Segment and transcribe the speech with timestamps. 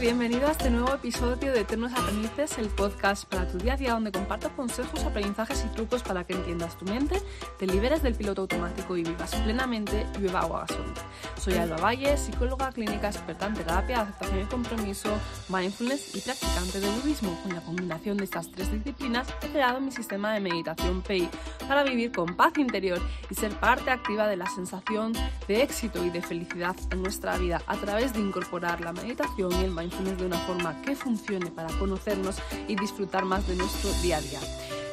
[0.00, 3.92] bienvenido a este nuevo episodio de Eternos Aprendices, el podcast para tu día a día
[3.92, 7.22] donde comparto consejos, aprendizajes y trucos para que entiendas tu mente,
[7.58, 11.00] te liberes del piloto automático y vivas plenamente y beba agua gasolina.
[11.38, 15.08] Soy Alba Valle, psicóloga clínica experta en terapia, aceptación y compromiso,
[15.48, 17.38] mindfulness y practicante de budismo.
[17.42, 21.28] Con la combinación de estas tres disciplinas he creado mi sistema de meditación PEI
[21.66, 23.00] para vivir con paz interior
[23.30, 25.14] y ser parte activa de la sensación
[25.48, 29.64] de éxito y de felicidad en nuestra vida a través de incorporar la meditación y
[29.64, 32.36] el mindfulness de una forma que funcione para conocernos
[32.66, 34.40] y disfrutar más de nuestro día a día.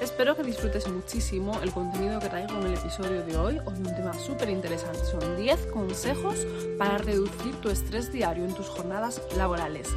[0.02, 3.60] Espero que disfrutes muchísimo el contenido que traigo en el episodio de hoy.
[3.66, 5.00] Hoy un tema súper interesante.
[5.06, 6.46] Son 10 consejos
[6.78, 9.90] para reducir tu estrés diario en tus jornadas laborales.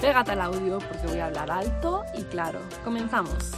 [0.00, 2.58] Pégate al audio porque voy a hablar alto y claro.
[2.84, 3.52] Comenzamos.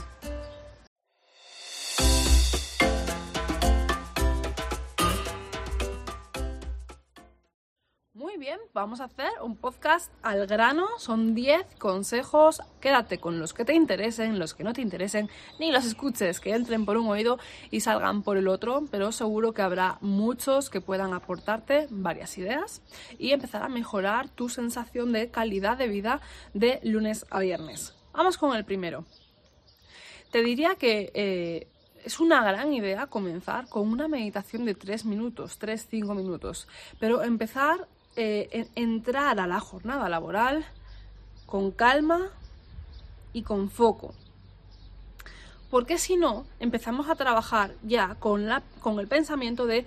[8.73, 10.87] Vamos a hacer un podcast al grano.
[10.99, 12.61] Son 10 consejos.
[12.81, 16.55] Quédate con los que te interesen, los que no te interesen, ni los escuches, que
[16.55, 17.39] entren por un oído
[17.71, 18.85] y salgan por el otro.
[18.91, 22.83] Pero seguro que habrá muchos que puedan aportarte varias ideas
[23.19, 26.21] y empezar a mejorar tu sensación de calidad de vida
[26.53, 27.95] de lunes a viernes.
[28.13, 29.05] Vamos con el primero.
[30.31, 31.69] Te diría que eh,
[32.05, 36.69] es una gran idea comenzar con una meditación de 3 minutos, 3-5 minutos,
[37.01, 40.65] pero empezar eh, entrar a la jornada laboral
[41.47, 42.31] con calma
[43.33, 44.15] y con foco.
[45.71, 49.87] Porque si no, empezamos a trabajar ya con, la, con el pensamiento de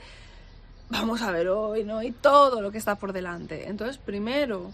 [0.90, 2.04] vamos a ver hoy, ¿no?
[2.04, 3.68] Y todo lo que está por delante.
[3.68, 4.72] Entonces, primero,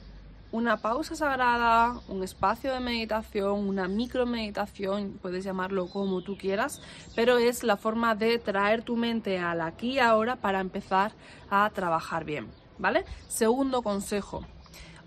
[0.52, 6.82] una pausa sagrada, un espacio de meditación, una micro meditación, puedes llamarlo como tú quieras,
[7.16, 11.12] pero es la forma de traer tu mente al aquí y ahora para empezar
[11.50, 12.63] a trabajar bien.
[12.84, 13.06] ¿Vale?
[13.30, 14.46] Segundo consejo.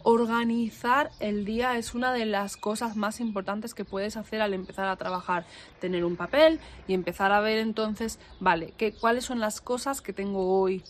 [0.03, 4.89] Organizar el día es una de las cosas más importantes que puedes hacer al empezar
[4.89, 5.45] a trabajar.
[5.79, 10.15] Tener un papel y empezar a ver entonces, vale, ¿qué, cuáles son las cosas que
[10.15, 10.85] tengo hoy.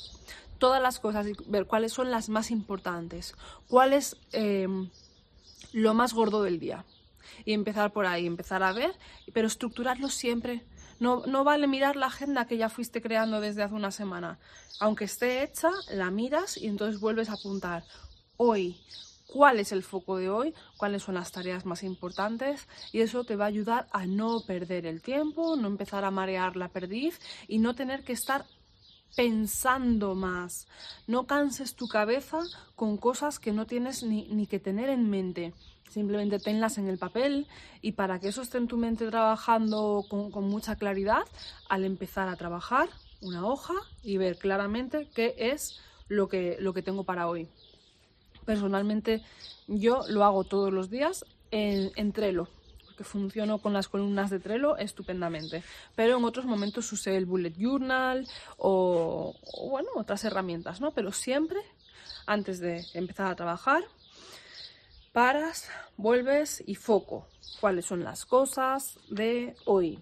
[0.59, 3.35] Todas las cosas y ver cuáles son las más importantes.
[3.69, 4.89] ¿Cuál es em,
[5.73, 6.85] lo más gordo del día?
[7.45, 8.93] Y empezar por ahí, empezar a ver,
[9.33, 10.63] pero estructurarlo siempre
[10.99, 14.39] no, no vale mirar la agenda que ya fuiste creando desde hace una semana.
[14.81, 17.85] Aunque esté hecha, la miras y entonces vuelves a apuntar.
[18.37, 18.81] Hoy,
[19.27, 23.37] cuál es el foco de hoy, cuáles son las tareas más importantes y eso te
[23.37, 27.59] va a ayudar a no perder el tiempo, no empezar a marear la perdiz y
[27.59, 28.47] no tener que estar
[29.17, 30.67] pensando más.
[31.07, 32.41] No canses tu cabeza
[32.75, 35.55] con cosas que no tienes ni, ni que tener en mente.
[35.89, 37.47] Simplemente tenlas en el papel
[37.81, 41.23] y para que eso esté en tu mente trabajando con, mucha claridad,
[41.69, 42.89] al empezar a trabajar,
[43.21, 47.49] una hoja y ver claramente qué es lo que, lo que tengo para hoy.
[48.45, 49.23] Personalmente
[49.67, 52.49] yo lo hago todos los días en, Trello,
[52.85, 55.63] porque funciono con las columnas de Trello estupendamente.
[55.95, 58.27] Pero en otros momentos usé el Bullet Journal
[58.59, 60.93] o, o bueno, otras herramientas, ¿no?
[60.93, 61.59] Pero siempre
[62.27, 63.85] antes de empezar a trabajar
[65.17, 67.27] paras, vuelves y foco.
[67.59, 69.99] ¿Cuáles son las cosas de hoy?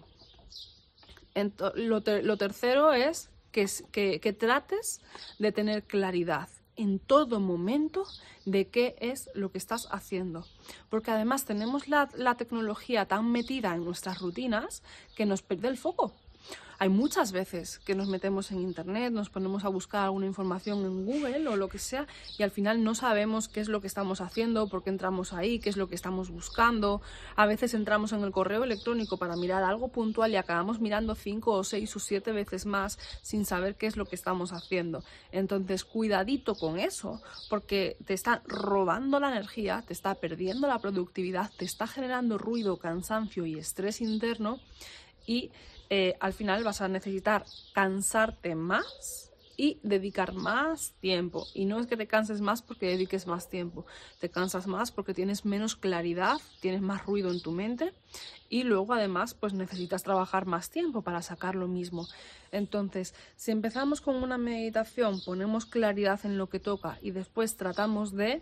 [1.75, 4.99] lo, tercero es que, trates
[5.39, 8.03] de tener claridad en todo momento
[8.45, 10.45] de qué es lo que estás haciendo.
[10.89, 14.83] Porque además tenemos la, la tecnología tan metida en nuestras rutinas
[15.15, 16.13] que nos pierde el foco.
[16.77, 21.05] Hay muchas veces que nos metemos en Internet, nos ponemos a buscar alguna información en
[21.05, 22.05] Google o lo que sea
[22.37, 25.59] y al final no sabemos qué es lo que estamos haciendo, por qué entramos ahí,
[25.59, 27.01] qué es lo que estamos buscando.
[27.37, 31.53] A veces entramos en el correo electrónico para mirar algo puntual y acabamos mirando cinco
[31.53, 35.03] o seis o siete veces más sin saber qué es lo que estamos haciendo.
[35.31, 41.51] Entonces, cuidadito con eso, porque te está robando la energía, te está perdiendo la productividad,
[41.57, 44.59] te está generando ruido, cansancio y estrés interno
[45.25, 45.51] y
[45.89, 51.47] eh, al final vas a necesitar cansarte más y dedicar más tiempo.
[51.53, 53.85] Y no es que te canses más porque dediques más tiempo,
[54.19, 57.93] te cansas más porque tienes menos claridad, tienes más ruido en tu mente
[58.49, 62.07] y luego además pues necesitas trabajar más tiempo para sacar lo mismo.
[62.51, 68.13] Entonces, si empezamos con una meditación, ponemos claridad en lo que toca y después tratamos
[68.13, 68.41] de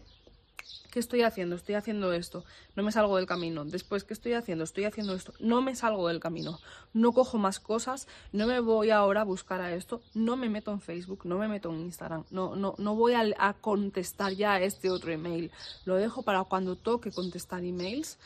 [0.94, 1.56] ¿Qué estoy haciendo?
[1.56, 2.46] Estoy haciendo esto.
[2.76, 3.66] No me salgo del camino.
[3.66, 4.64] Después, ¿qué estoy haciendo?
[4.64, 5.34] Estoy haciendo esto.
[5.40, 6.60] No me salgo del camino.
[6.94, 8.08] No cojo más cosas.
[8.32, 10.02] No me voy ahora a buscar a esto.
[10.14, 11.22] No me meto en Facebook.
[11.26, 12.26] No me meto en Instagram.
[12.30, 15.50] No, no, no voy a, contestar ya a este otro email.
[15.86, 18.20] Lo dejo para cuando toque contestar emails.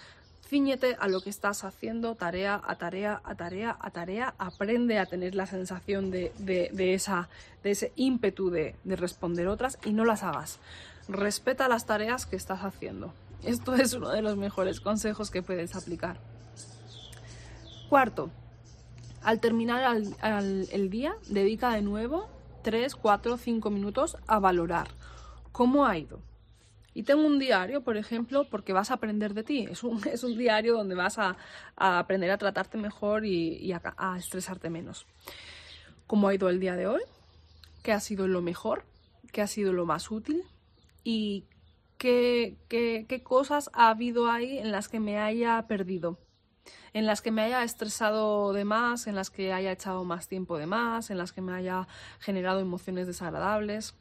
[0.45, 4.33] Cíñete a lo que estás haciendo, tarea a tarea, a tarea, a tarea.
[4.37, 7.29] Aprende a tener la sensación de, de, esa,
[7.63, 10.59] de ese ímpetu de, de responder otras y no las hagas
[11.07, 13.13] respeta las tareas que estás haciendo.
[13.43, 16.19] Esto es uno de los mejores consejos que puedes aplicar.
[17.89, 18.29] Cuarto,
[19.23, 22.29] al terminar el día, dedica de nuevo
[22.63, 24.89] 3, 4, 5 minutos a valorar
[25.57, 26.19] cómo ha ido.
[26.93, 29.67] Y tengo un diario, por ejemplo, porque vas a aprender de ti.
[29.69, 31.37] Es un, es un diario donde vas a,
[31.75, 35.05] aprender a tratarte mejor y, a, a, estresarte menos.
[36.07, 37.01] ¿Cómo ha ido el día de hoy?
[37.83, 38.83] ¿Qué ha sido lo mejor?
[39.31, 40.43] ¿Qué ha sido lo más útil?
[41.09, 41.45] ¿Y
[41.97, 46.19] qué, qué, qué cosas ha habido ahí en las que me haya perdido?
[46.91, 50.57] en las que me haya estresado de más, en las que haya echado más tiempo
[50.57, 51.87] de más, en las que me haya
[52.19, 53.93] generado emociones desagradables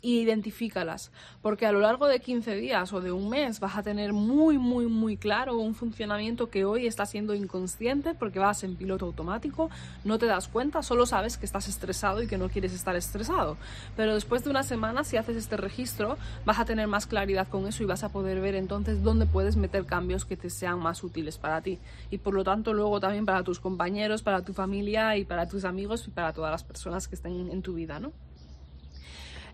[0.00, 1.10] y identifícalas,
[1.42, 4.58] porque a lo largo de 15 días o de un mes vas a tener muy,
[4.58, 9.70] muy, muy claro un funcionamiento que hoy está siendo inconsciente porque vas en piloto automático,
[10.04, 13.56] no te das cuenta, solo sabes que estás estresado y que no quieres estar estresado.
[13.96, 17.66] Pero después de una semana, si haces este registro, vas a tener más claridad con
[17.66, 21.02] eso y vas a poder ver entonces dónde puedes meter cambios que te sean más
[21.02, 21.78] útiles para ti
[22.10, 25.64] y por lo tanto luego también para tus compañeros, para tu familia y para tus
[25.64, 28.12] amigos y para todas las personas que estén en tu vida, ¿no?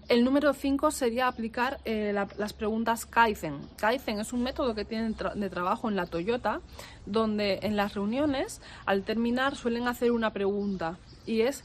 [0.06, 3.58] El número 5 sería aplicar eh, las preguntas Kaizen.
[3.78, 6.60] Kaizen es un método que tienen de trabajo en la Toyota,
[7.06, 11.64] donde en las reuniones, al terminar, suelen hacer una pregunta y es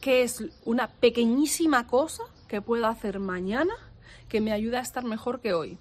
[0.00, 3.74] ¿qué es una pequeñísima cosa que puedo hacer mañana
[4.30, 5.78] que me ayude a estar mejor que hoy?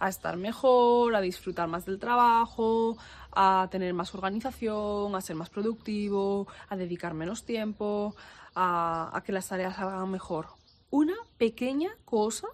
[0.00, 2.96] A estar mejor, a disfrutar más del trabajo,
[3.30, 8.16] a tener más organización, a ser más productivo, a dedicar menos tiempo,
[8.56, 10.57] a, a que las tareas salgan mejor
[10.90, 12.48] una pequeña cosa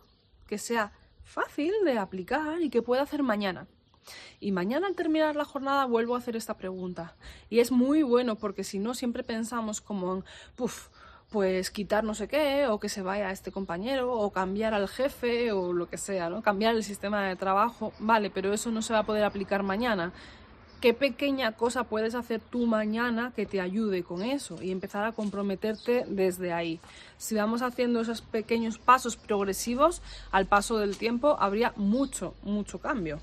[0.46, 0.92] que sea
[1.24, 3.66] fácil de aplicar y que pueda hacer mañana.
[4.38, 7.14] Y mañana al terminar la jornada vuelvo a hacer esta pregunta.
[7.48, 10.24] Y es muy bueno porque si no siempre pensamos como en,
[11.30, 15.52] pues quitar no sé qué, o que se vaya este compañero, o cambiar al jefe,
[15.52, 16.42] o lo que sea, ¿no?
[16.42, 20.12] Cambiar el sistema de trabajo, vale, pero eso no se va a poder aplicar mañana
[20.84, 25.12] qué pequeña cosa puedes hacer tú mañana que te ayude con eso y empezar a
[25.12, 26.78] comprometerte desde ahí.
[27.16, 33.18] Si vamos haciendo esos pequeños pasos progresivos, al paso del tiempo habría mucho, mucho cambio.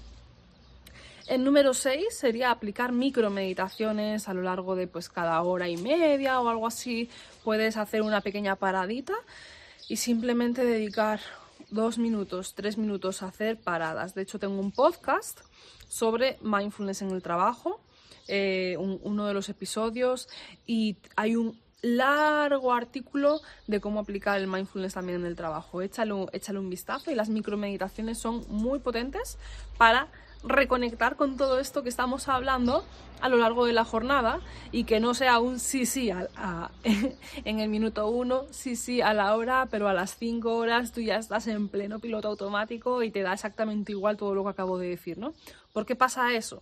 [1.27, 6.41] El número 6 sería aplicar micromeditaciones a lo largo de pues cada hora y media
[6.41, 7.11] o algo así.
[7.43, 9.13] Puedes hacer una pequeña paradita
[9.87, 11.19] y simplemente dedicar
[11.69, 14.15] dos minutos, tres minutos a hacer paradas.
[14.15, 15.41] De hecho, tengo un podcast
[15.91, 17.81] sobre mindfulness en el trabajo,
[18.29, 20.29] eh, uno de los episodios,
[20.65, 25.81] y hay un largo artículo de cómo aplicar el mindfulness también en el trabajo.
[25.81, 29.37] Échale, échale un vistazo y las micromeditaciones son muy potentes
[29.77, 30.07] para
[30.43, 32.83] reconectar con todo esto que estamos hablando
[33.21, 34.39] a lo largo de la jornada
[34.71, 36.09] y que no sea un sí, sí
[37.45, 41.01] en el minuto uno, sí, sí a la hora, pero a las cinco horas tú
[41.01, 44.77] ya estás en pleno piloto automático y te da exactamente igual todo lo que acabo
[44.77, 45.33] de decir, ¿no?
[45.71, 46.61] ¿Por qué pasa eso?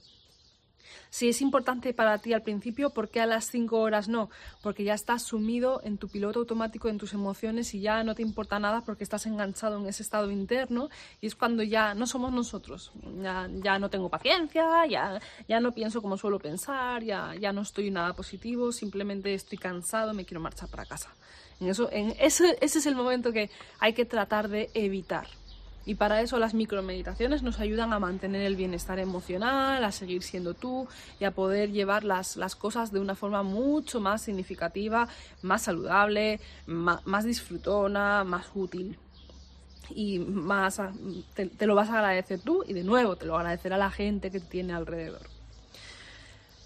[1.10, 4.30] Si es importante para ti al principio, ¿por qué a las 5 horas no?
[4.62, 8.22] Porque ya estás sumido en tu piloto automático, en tus emociones y ya no te
[8.22, 10.90] importa nada porque estás enganchado en ese estado interno
[11.22, 12.92] y es cuando ya no somos nosotros.
[13.22, 17.62] Ya, ya no tengo paciencia, ya, ya no pienso como suelo pensar, ya, ya no
[17.62, 21.14] estoy nada positivo, simplemente estoy cansado, me quiero marchar para casa.
[21.60, 23.50] En eso, en ese, ese es el momento que
[23.80, 25.28] hay que tratar de evitar.
[25.90, 30.54] Y para eso las micromeditaciones nos ayudan a mantener el bienestar emocional, a seguir siendo
[30.54, 30.88] tú
[31.20, 35.08] y a poder llevar las, cosas de una forma mucho más significativa,
[35.42, 39.00] más saludable, más, disfrutona, más útil.
[39.90, 40.80] Y más
[41.34, 44.40] te, lo vas a agradecer tú y de nuevo te lo agradecerá la gente que
[44.40, 45.26] tiene alrededor.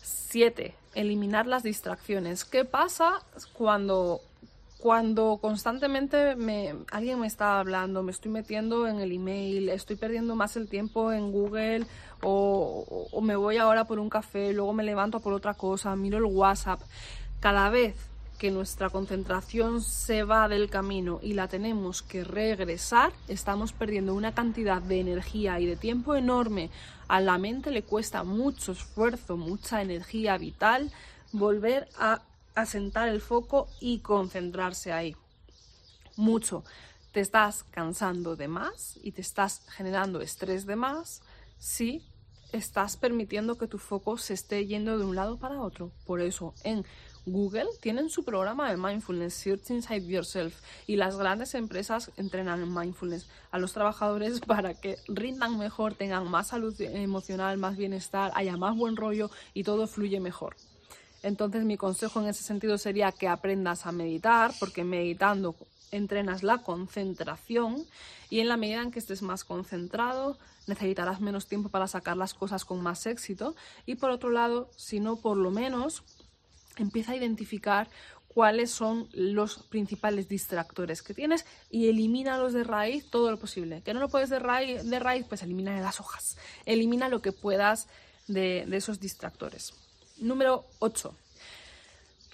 [0.01, 0.75] 7.
[0.95, 2.43] Eliminar las distracciones.
[2.43, 3.21] ¿Qué pasa
[3.53, 4.19] cuando
[4.83, 10.35] cuando constantemente me, alguien me está hablando, me estoy metiendo en el email, estoy perdiendo
[10.35, 11.85] más el tiempo en Google
[12.21, 16.17] o, o, me voy ahora por un café, luego me levanto por otra cosa, miro
[16.17, 16.81] el WhatsApp.
[17.39, 17.95] Cada vez
[18.37, 24.33] que nuestra concentración se va del camino y la tenemos que regresar, estamos perdiendo una
[24.33, 26.69] cantidad de energía y de tiempo enorme.
[27.07, 30.91] A la mente le cuesta mucho esfuerzo, mucha energía vital
[31.31, 32.19] volver a
[32.55, 35.15] asentar el foco y concentrarse ahí.
[36.15, 36.63] Mucho.
[37.11, 41.21] Te estás cansando de más y te estás generando estrés de más
[41.59, 42.03] si
[42.51, 45.91] estás permitiendo que tu foco se esté yendo de un lado para otro.
[46.05, 46.85] Por eso en
[47.25, 52.73] Google tienen su programa de mindfulness, Search Inside Yourself, y las grandes empresas entrenan en
[52.73, 58.57] mindfulness a los trabajadores para que rindan mejor, tengan más salud emocional, más bienestar, haya
[58.57, 60.55] más buen rollo y todo fluye mejor.
[61.23, 65.55] Entonces mi consejo en ese sentido sería que aprendas a meditar, porque meditando
[65.91, 67.85] entrenas la concentración
[68.29, 70.37] y en la medida en que estés más concentrado
[70.67, 74.99] necesitarás menos tiempo para sacar las cosas con más éxito y por otro lado, si
[74.99, 76.03] no por lo menos,
[76.77, 77.89] empieza a identificar
[78.27, 83.81] cuáles son los principales distractores que tienes y elimínalos de raíz todo lo posible.
[83.83, 86.37] Que no lo puedes de raíz, de raíz pues elimina las hojas.
[86.65, 87.87] Elimina lo que puedas
[88.27, 89.73] de, de esos distractores.
[90.23, 91.13] Número 8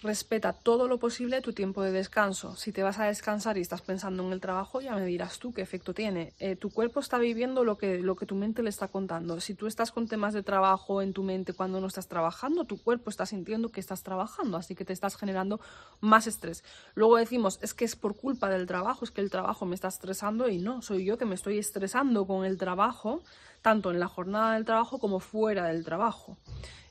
[0.01, 2.55] respeta todo lo posible tu tiempo de descanso.
[2.55, 5.53] Si te vas a descansar y estás pensando en el trabajo, ya me dirás tú
[5.53, 6.33] qué efecto tiene.
[6.39, 9.41] Eh, tu cuerpo está viviendo lo que, lo que tu mente le está contando.
[9.41, 12.81] Si tú estás con temas de trabajo en tu mente cuando no estás trabajando, tu
[12.81, 15.59] cuerpo está sintiendo que estás trabajando, así que te estás generando
[15.99, 16.63] más estrés.
[16.95, 19.89] Luego decimos, es que es por culpa del trabajo, es que el trabajo me está
[19.89, 23.21] estresando y no, soy yo que me estoy estresando con el trabajo,
[23.61, 26.37] tanto en la jornada del trabajo como fuera del trabajo.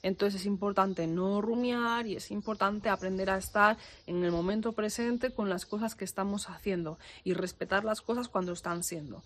[0.02, 5.30] Entonces es importante no rumiar y es importante aprender a estar en el momento presente
[5.30, 9.22] con las cosas que estamos haciendo y respetar las cosas cuando están siendo.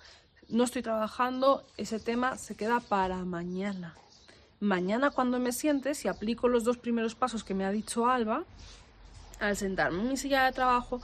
[0.49, 3.95] No estoy trabajando, ese tema se queda para mañana.
[4.61, 8.45] Mañana cuando me siente, si aplico los dos primeros pasos que me ha dicho Alba,
[9.41, 11.01] al sentarme en mi silla de trabajo,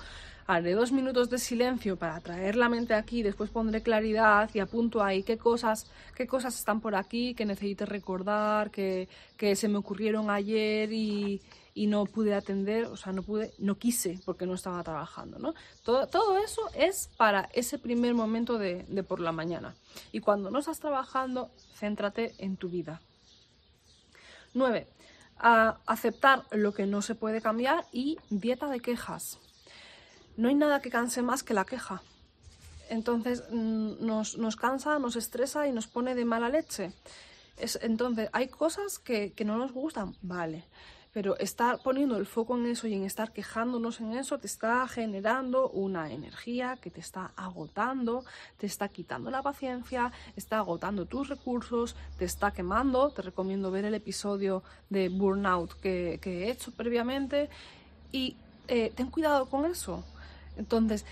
[0.48, 5.04] haré dos minutos de silencio para traer la mente aquí, después pondré claridad y apunto
[5.04, 5.86] ahí qué cosas,
[6.16, 11.42] qué cosas están por aquí que necesite recordar, que, que se me ocurrieron ayer y,
[11.74, 15.52] y, no pude atender, o sea, no pude, no quise porque no estaba trabajando, ¿no?
[15.84, 19.74] Todo, todo eso es para ese primer momento de, de por la mañana.
[20.12, 23.02] Y cuando no estás trabajando, céntrate en tu vida.
[24.54, 24.88] 9.
[25.86, 29.38] aceptar lo que no se puede cambiar y dieta de quejas
[30.38, 32.00] no hay nada que canse más que la queja.
[32.88, 36.92] Entonces mm, nos, nos cansa, nos estresa y nos pone de mala leche.
[37.56, 40.64] Es, entonces, hay cosas que, que, no nos gustan, vale,
[41.12, 44.86] pero estar poniendo el foco en eso y en estar quejándonos en eso te está
[44.86, 48.24] generando una energía que te está agotando,
[48.58, 53.10] te está quitando la paciencia, está agotando tus recursos, te está quemando.
[53.10, 57.50] Te recomiendo ver el episodio de Burnout que, que he hecho previamente
[58.12, 58.36] y
[58.68, 60.04] eh, ten cuidado con eso
[60.58, 61.04] entonces,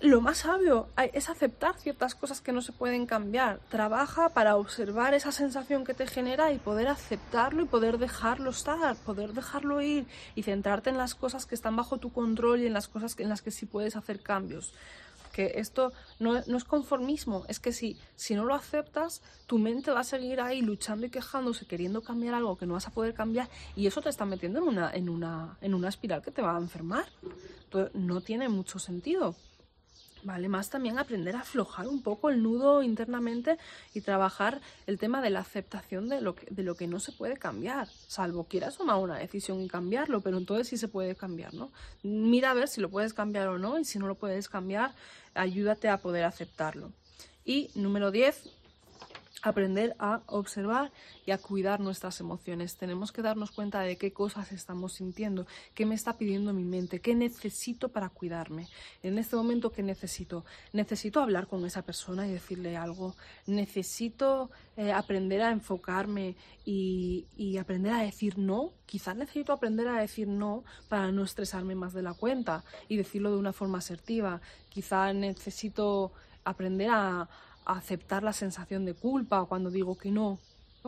[0.00, 3.60] lo más sabio es aceptar ciertas cosas que no se pueden cambiar.
[3.70, 8.94] Trabaja para observar esa sensación que te genera y poder aceptarlo y poder dejarlo estar,
[8.96, 12.74] poder dejarlo ir y centrarte en las cosas que están bajo tu control y en
[12.74, 14.74] las cosas en las que sí puedes hacer cambios
[15.32, 20.00] que esto no, es conformismo, es que si, si no lo aceptas, tu mente va
[20.00, 23.48] a seguir ahí luchando y quejándose, queriendo cambiar algo que no vas a poder cambiar,
[23.74, 26.56] y eso te está metiendo en una, en una, en una espiral que te va
[26.56, 27.06] a enfermar.
[27.64, 29.34] Entonces, no tiene mucho sentido.
[30.26, 33.58] Vale, más también aprender a aflojar un poco el nudo internamente
[33.94, 37.12] y trabajar el tema de la aceptación de lo que, de lo que no se
[37.12, 41.54] puede cambiar, salvo quieras tomar una decisión y cambiarlo, pero entonces sí se puede cambiar,
[41.54, 41.70] ¿no?
[42.02, 44.96] Mira a ver si lo puedes cambiar o no y si no lo puedes cambiar,
[45.34, 46.90] ayúdate a poder aceptarlo.
[47.44, 48.50] Y número 10,
[49.48, 50.92] aprender a observar
[51.24, 52.76] y a cuidar nuestras emociones.
[52.76, 57.00] Tenemos que darnos cuenta de qué cosas estamos sintiendo, qué me está pidiendo mi mente,
[57.00, 58.66] qué necesito para cuidarme.
[59.04, 60.44] En este momento, ¿qué necesito?
[60.72, 63.14] Necesito hablar con esa persona y decirle algo.
[63.46, 66.34] Necesito eh, aprender a enfocarme
[66.64, 68.72] y, y aprender a decir no.
[68.84, 73.30] Quizás necesito aprender a decir no para no estresarme más de la cuenta y decirlo
[73.30, 74.40] de una forma asertiva.
[74.70, 76.12] Quizás necesito
[76.44, 77.28] aprender a,
[77.66, 80.38] aceptar la sensación de culpa cuando digo que no,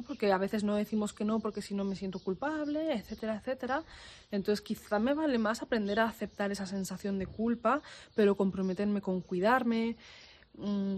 [0.03, 3.83] porque a veces no decimos que no porque si no me siento culpable, etcétera, etcétera.
[4.31, 7.83] Entonces quizá me vale más aprender a aceptar esa sensación de culpa,
[8.15, 9.97] pero comprometerme con cuidarme.
[10.55, 10.97] Mm,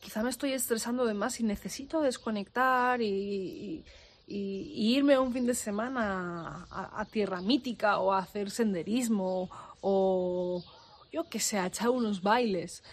[0.00, 3.84] quizá me estoy estresando de más y necesito desconectar y,
[4.32, 9.50] irme un fin de semana a, a, tierra mítica o a hacer senderismo
[9.80, 10.62] o
[11.10, 12.84] yo que sé, a echar unos bailes.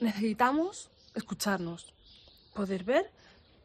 [0.00, 1.92] Necesitamos escucharnos,
[2.54, 3.10] poder ver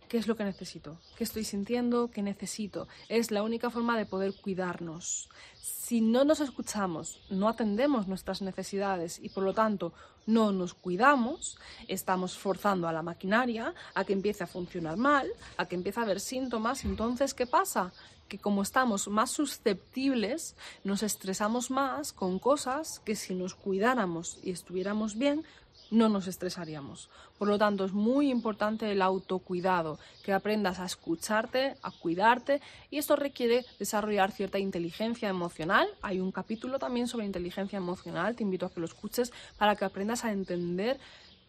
[0.09, 2.87] qué es lo que necesito, qué estoy sintiendo, qué necesito.
[3.07, 5.29] Es la única forma de poder cuidarnos.
[5.61, 9.93] Si no nos escuchamos, no atendemos nuestras necesidades y por lo tanto
[10.25, 15.27] no nos cuidamos, estamos forzando a la maquinaria a que empiece a funcionar mal,
[15.57, 16.83] a que empiece a haber síntomas.
[16.83, 17.93] Entonces, ¿qué pasa?
[18.31, 20.55] que como estamos más susceptibles,
[20.85, 25.43] nos estresamos más con cosas que si nos cuidáramos y estuviéramos bien,
[25.91, 27.09] no nos estresaríamos.
[27.37, 32.97] Por lo tanto, es muy importante el autocuidado, que aprendas a escucharte, a cuidarte y
[32.97, 35.87] esto requiere desarrollar cierta inteligencia emocional.
[36.01, 39.85] Hay un capítulo también sobre inteligencia emocional, te invito a que lo escuches para que
[39.85, 40.99] aprendas a entender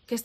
[0.06, 0.16] qué,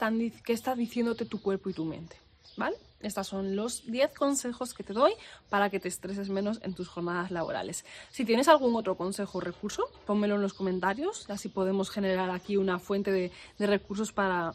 [0.43, 2.26] qué está diciéndote tu cuerpo y tu mente.
[2.55, 2.77] ¿Vale?
[2.99, 5.13] Estos son los 10 consejos que te doy
[5.49, 7.85] para que te estreses menos en tus jornadas laborales.
[8.11, 12.57] Si tienes algún otro consejo o recurso, pónmelo en los comentarios, así podemos generar aquí
[12.57, 14.53] una fuente de, de recursos para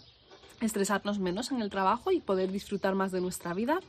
[0.67, 3.81] estresarnos menos en el trabajo y poder disfrutar más de nuestra vida.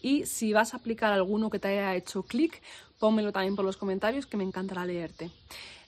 [0.00, 2.62] Y si vas a aplicar alguno que te haya hecho clic,
[2.98, 5.30] pónmelo también por los comentarios que me encantará leerte.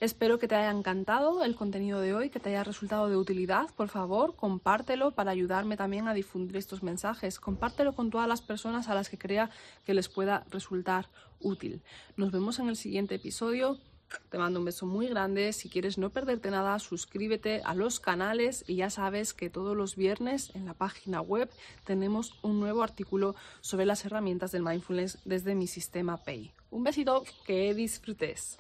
[0.01, 3.71] Espero que te haya encantado el contenido de hoy, que te haya resultado de utilidad.
[3.77, 7.39] Por favor, compártelo para ayudarme también a difundir estos mensajes.
[7.41, 9.51] Compártelo con todas las personas a las que crea
[9.87, 11.09] que les pueda resultar
[11.41, 11.83] útil.
[12.17, 13.79] Nos vemos en el siguiente episodio.
[14.31, 15.53] Te mando un beso muy grande.
[15.53, 19.97] Si quieres no perderte nada, suscríbete a los canales y ya sabes que todos los
[19.97, 21.51] viernes en la página web
[21.85, 26.53] tenemos un nuevo artículo sobre las herramientas del mindfulness desde mi sistema Pay.
[26.71, 28.59] Un besito, que disfrutes.